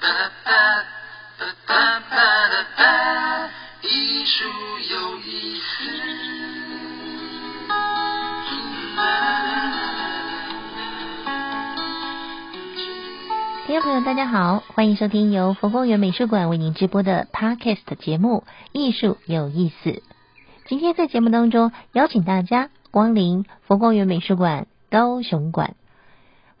[0.00, 0.08] 哒
[0.44, 0.84] 哒
[1.38, 3.50] 哒哒哒哒哒，
[3.82, 4.44] 艺术
[4.90, 5.84] 有意思。
[13.66, 18.42] 听众朋友，大家好，欢迎收听由佛光园美术馆为您直播的 Podcast 节目
[18.72, 19.90] 《艺术有意思》。
[20.66, 25.76] 今天在节目当中邀请大家光临佛光园美术馆高雄馆。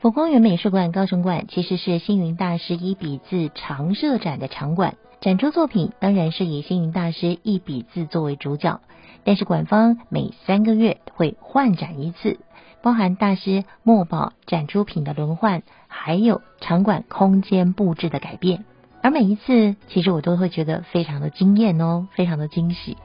[0.04, 8.82] 佛光园美术馆高雄馆其实是星云大师一笔字常设展的场馆，展出作品当然是以星云大师一笔字作为主角，
[9.24, 12.38] 但是馆方每三个月会换展一次。
[12.82, 18.66] 包含大师墨宝展出品的轮换，还有场馆空间布置的改变，
[19.02, 22.98] 而每一次其实我都会觉得非常的惊艳哦，非常的惊喜。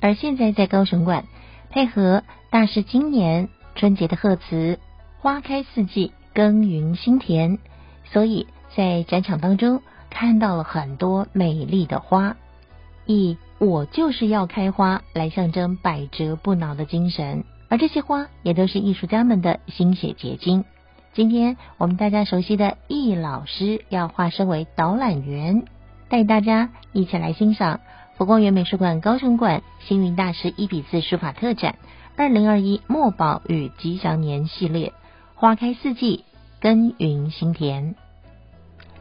[0.00, 1.26] 而现在在高雄馆，
[1.68, 4.78] 配合大师今年春节的贺词
[5.20, 7.58] “花开四季，耕耘心田”，
[8.12, 12.36] 所以在展场当中看到了很多美丽的花，
[13.06, 17.44] 以“我就是要开花”来象征百折不挠的精神。
[17.70, 20.64] 而这些花也都是艺术家们的心血结晶。
[21.14, 25.64] 今天我们大家熟悉的易老师要化身为导览员，
[26.10, 27.80] 带大家一起来欣赏
[28.18, 31.76] 佛光园美术馆高雄馆星云大师一比四书法特展
[32.16, 34.92] 二零二一墨宝与吉祥年系列，
[35.34, 36.24] 花开四季，
[36.60, 37.94] 耕耘心田。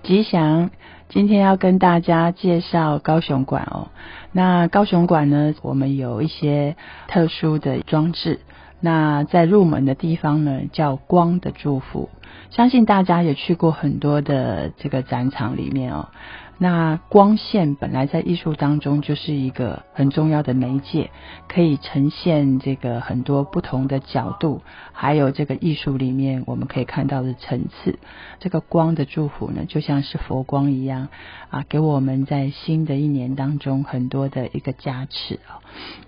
[0.04, 0.70] 吉祥，
[1.10, 3.88] 今天要跟大家介绍高雄馆哦。
[4.32, 6.76] 那高雄馆呢，我们有一些
[7.08, 8.42] 特殊的装置。
[8.82, 12.10] 那在入门的地方呢，叫光的祝福。
[12.52, 16.10] 相信大家也去过很多的这个展场里面哦。
[16.58, 21.12] 那光线本来在艺术当中就是一个很重要的媒介，
[21.50, 24.62] 可以呈现这个很多不同的角度，
[24.94, 28.00] 还有这个艺术里面我们可以看到的层次。
[28.40, 31.10] 这个光的祝福呢，就像是佛光一样
[31.50, 35.60] 啊，给我们在新的一年当中很多的一个加持啊。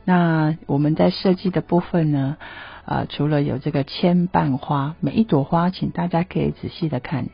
[0.05, 2.37] 那我们在设计的部分呢？
[2.87, 7.27] 啊，除了有这个千瓣花，每一朵花，请大家可以仔细的看，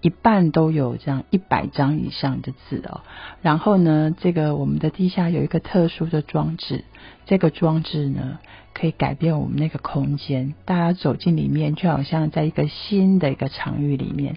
[0.00, 3.00] 一半都有这样一百张以上的字哦。
[3.42, 6.84] 然后呢，这个我们的地下有一个特殊的装置，
[7.26, 8.38] 这个装置呢
[8.72, 14.36] 可以改变我们那个空间，大家走进里面就好像在一个新的一个场域里面，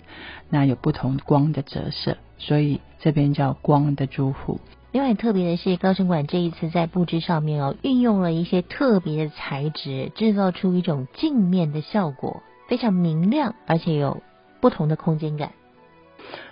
[0.49, 4.59] 那有不同光的折射，所以这边叫光的祝福。
[4.93, 14.21] 另外特别的是，高雄馆这一次在布置上面哦，运用了一些特别的材质，制造出一种镜面的效果，非常明亮，而且有
[14.61, 15.53] 不同的空间感。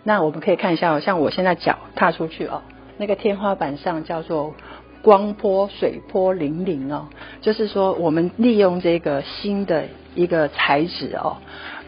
[0.02, 2.64] 那我们可以看一下，像我现在脚踏出去哦，
[2.98, 4.56] 那个天花板上叫做
[5.04, 7.10] 光波水波粼粼哦，
[7.42, 9.86] 就是说我们利用这个新的
[10.16, 11.38] 一个材质哦，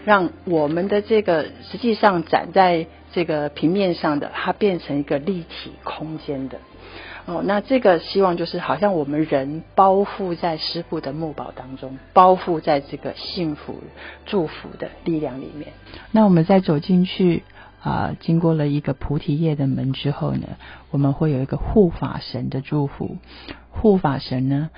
[0.05, 2.85] 让我们的这个实际上展在。
[3.13, 6.57] 这个平面上的，它变成一个立体空间的
[7.25, 7.41] 哦。
[7.45, 13.75] 那这个希望就是好像我们人包覆在师傅的木宝当中，包覆在这个幸福
[14.25, 15.73] 祝福的力量里面。
[16.11, 17.43] 那我们再走进去
[17.81, 20.47] 啊，经过了一个菩提叶的门之后呢，
[20.89, 23.17] 我们会有一个护法神的祝福。
[23.69, 24.69] 护法神呢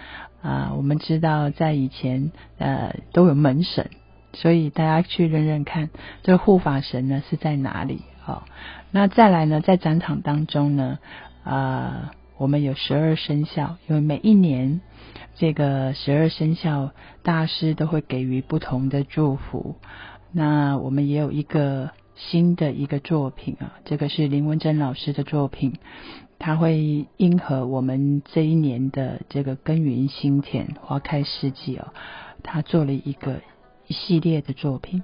[0.41, 3.89] 啊，我们知道在以前呃都有门神，
[4.33, 5.89] 所以大家去认认看，
[6.23, 8.01] 这护法神呢是在哪里？
[8.25, 8.47] 好，
[8.89, 9.61] 那再来呢？
[9.61, 10.97] 在展场当中呢，
[11.43, 14.81] 啊，我们有十二生肖，因为每一年
[15.35, 16.89] 这个十二生肖
[17.21, 19.75] 大师都会给予不同的祝福。
[20.31, 25.73] 那我们也有一个新的一个作品啊，这个是林文珍老师的作品，
[26.39, 31.93] 他会应和我们这一年的这个耕耘心田、花开四季哦，
[32.41, 33.41] 他做了一个
[33.85, 35.03] 一系列的作品，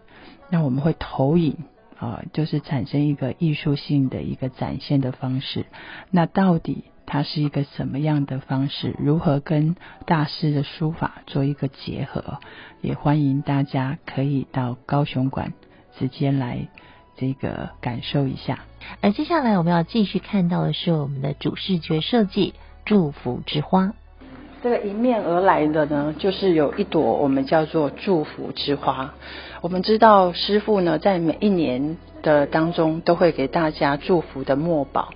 [0.49, 1.55] 那我们会投影。
[2.01, 5.67] 啊，就是产生一个艺术性的一个展现的方式。
[6.09, 8.95] 那到底它是一个什么样的方式？
[8.97, 9.75] 如何跟
[10.07, 12.39] 大师的书法做一个结合？
[12.81, 15.53] 也欢迎大家可以到高雄馆
[15.99, 16.69] 直接来
[17.17, 18.65] 这个感受一下。
[19.01, 23.93] 而接下来我们要继续看到的是我们的主视觉设计——祝福之花。
[24.63, 29.15] 这个迎面而来的呢，就是有一朵我们叫做祝福之花。
[29.61, 35.13] 我们知道师傅呢，在每一年的当中，都会给大家祝福的墨宝。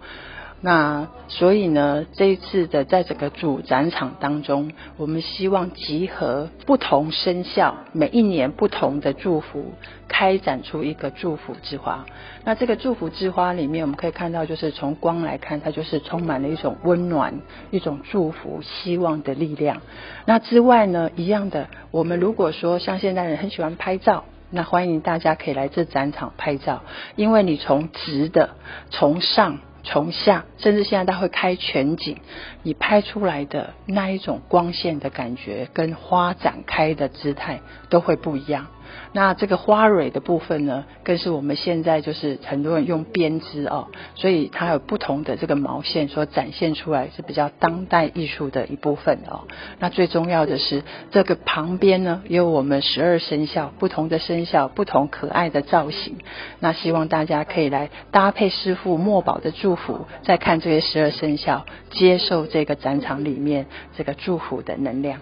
[0.62, 9.74] 那所以呢，这一次的在整个主展场当中，我们希望集合不同生肖每一年不同的祝福，
[10.08, 12.06] 开展出一个祝福之花。
[12.46, 19.82] 那这个祝福之花里面，我们可以看到，就是从光来看，它就是充满了一种温暖、一种祝福、希望的力量。
[20.26, 24.26] 那之外呢，一样的，我们如果说像现代人很喜欢拍照。
[24.52, 26.84] 那欢迎大家可以来这展场拍照，
[27.16, 28.52] 因为你从直的、
[28.90, 32.18] 从上、从下，甚至现在它会开全景，
[32.64, 38.68] 你拍出来的那一种光线的感觉，跟花展开的姿态都会不一样。
[39.14, 49.42] 那这个花蕊的部分呢，更是我们现在就是很多人用编织哦，所以它有不同的这个毛线所展现出来是比较当代艺术的一部分哦。
[49.80, 56.18] 那最重要的是这个旁边呢，也有我们十二生肖不同的生肖不同可爱的造型。
[56.60, 63.66] 那希望大家可以来搭配师傅墨宝的祝福，再看这些十二生肖，接受这个展场里面
[63.98, 65.20] 这个祝福的能量。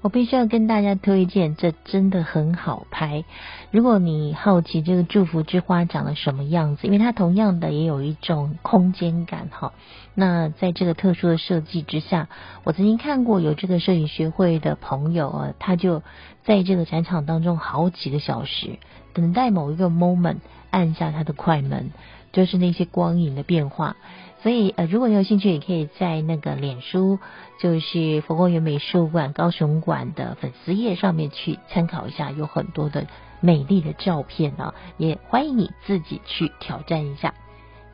[0.00, 3.24] 我必须要跟大家推荐，这真的很好拍。
[3.72, 9.72] 如果你好奇这个祝福之花长了什么样子，因为它同样的也有一种空间感哈。
[10.14, 12.28] 那在这个特殊的设计之下，
[12.62, 16.02] 我曾经看过有这个摄影学会的朋友啊，他就
[16.44, 18.78] 在这个展场当中好几个小时，
[19.14, 20.38] 等待某一个 moment
[20.70, 21.90] 按下他的快门，
[22.32, 23.96] 就是那些光影的变化。
[24.40, 27.18] 所以呃，如果你有兴趣，也可以在那个脸书，
[27.60, 33.08] 就是佛光园美术馆高雄馆的粉丝页上面去参考一下，有很多的
[33.40, 37.34] 美丽的照片啊，也欢迎你自己去挑战一下。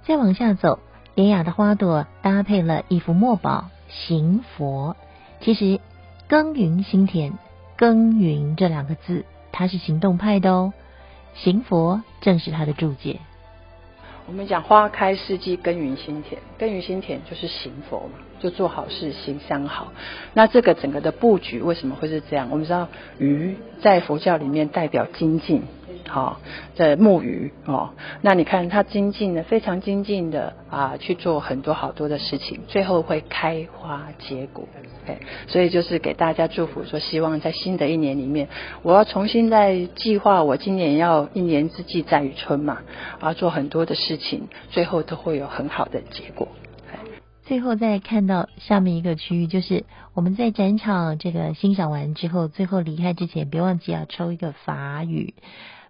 [0.03, 0.81] 再往下走，
[1.15, 4.97] 典雅的花朵搭配了一幅墨宝行佛。
[5.41, 5.81] 其实
[6.29, 7.33] 耕耘心田，
[7.77, 10.75] 耕耘这两个字，它是行动派的哦。
[11.35, 13.21] 行佛正是它的注解。
[14.27, 19.93] 我们讲花开四季，耕耘心田，耕耘心田就是行佛嘛，就做好事，行三好。
[20.33, 22.49] 那这个整个的布局为什么会是这样？
[22.51, 22.89] 我们知道
[23.19, 25.63] 鱼在佛教里面代表精进。
[26.09, 26.41] 好，
[26.75, 27.91] 在木鱼哦，
[28.23, 34.69] 那你看它精进的非常精进的啊，去做很多好多的事情，最后会开花结果。
[35.07, 35.19] 哎，
[35.49, 38.49] 所以就是给大家祝福，说希望在新的一年里面，
[38.83, 42.79] 我要重新再计划，我今年要一年之计在于春嘛，
[43.21, 46.49] 要做很多的事情，最后都会有很好的结果。
[47.47, 49.85] 最后再看到下面一个区域，就是
[50.15, 55.35] 我们在展场这个欣赏完之后，最后离开之前，别忘记要抽一个法语。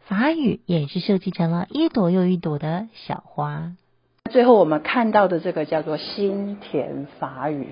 [0.06, 3.72] 法语也是设计成了一朵又一朵的小花。
[4.30, 7.68] 最后我们看到的这个叫做心田法语，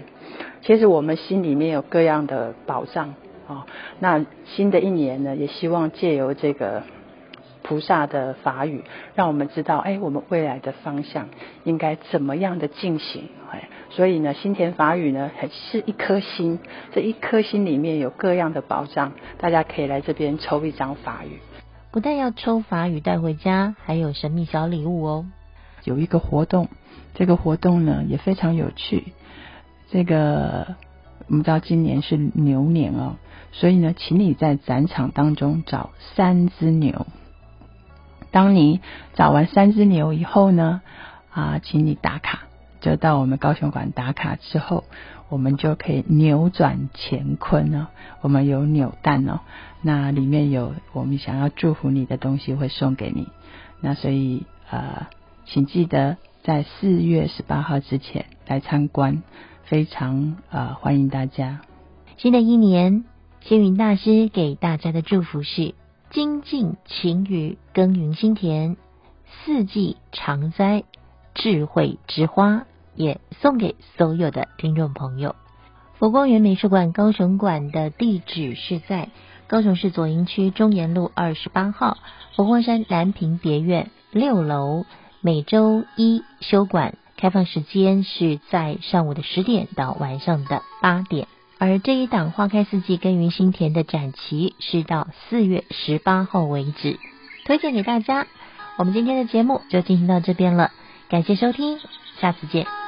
[0.62, 3.14] 其实我们心里面有各样的宝藏
[3.46, 3.66] 啊。
[3.98, 6.84] 那新的一年呢，也希望借由这个
[7.62, 8.82] 菩萨的法语，
[9.14, 11.28] 让我们知道，哎，我们未来的方向
[11.64, 13.28] 应该怎么样的进行。
[13.50, 15.30] 哎，所以呢，心田法语呢，
[15.70, 16.60] 是一颗心，
[16.94, 21.40] 这一颗心里面有各样的宝藏，大家可以来这边抽一张法语。
[21.92, 25.26] 不但要抽法语带回家，还有神秘小礼物哦。
[25.84, 26.68] 有一个活动，
[27.14, 29.12] 这个活动呢也非常有趣。
[29.90, 30.74] 这个
[31.28, 33.16] 我们知道今年是牛年哦，
[33.52, 37.06] 所以呢，请你在展场当中找三只牛。
[38.30, 38.80] 当你
[39.12, 40.80] 找完三只牛以后呢，
[41.30, 42.44] 啊，请你打卡，
[42.82, 44.84] 就到我们高雄馆打卡之后。
[45.28, 47.86] 我们就可以扭转乾坤哦，
[48.20, 49.40] 我们有扭蛋哦，
[49.80, 53.28] 那里面有我们想要祝福你的东西会送给你，
[53.80, 55.06] 那所以呃，
[55.46, 59.22] 请记得在四月十八号之前来参观，
[59.64, 61.62] 非常呃欢迎大家。
[62.18, 63.04] 新的一年，
[63.40, 65.74] 星云大师给大家的祝福是：
[66.10, 68.76] 精进勤于耕耘心田，
[69.46, 70.84] 四季常栽
[71.32, 72.66] 智慧之花。
[72.94, 75.34] 也送给所有的听众朋友。
[75.98, 79.10] 佛光园美术馆高雄馆的地址是在
[79.46, 81.98] 高雄市左营区中研路二十八号
[82.34, 84.84] 佛光山南屏别院六楼。
[85.24, 91.28] 每周一休馆，开放时间是在上午的十点到晚上的八点。
[91.60, 96.98] 而这一档花开四季耕耘心田的展期是到四月十八号为止，
[97.44, 98.26] 推荐给大家。
[98.78, 100.72] 我们今天的节目就进行到这边了，
[101.08, 101.78] 感谢收听，
[102.18, 102.81] 下次见。